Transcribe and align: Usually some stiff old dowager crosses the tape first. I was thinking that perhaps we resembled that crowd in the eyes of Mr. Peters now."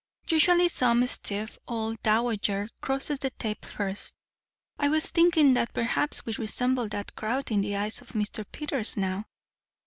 Usually 0.27 0.67
some 0.67 1.05
stiff 1.05 1.59
old 1.67 2.01
dowager 2.01 2.69
crosses 2.81 3.19
the 3.19 3.29
tape 3.29 3.63
first. 3.63 4.15
I 4.79 4.89
was 4.89 5.11
thinking 5.11 5.53
that 5.53 5.75
perhaps 5.75 6.25
we 6.25 6.33
resembled 6.33 6.89
that 6.89 7.15
crowd 7.15 7.51
in 7.51 7.61
the 7.61 7.75
eyes 7.75 8.01
of 8.01 8.13
Mr. 8.13 8.43
Peters 8.51 8.97
now." 8.97 9.25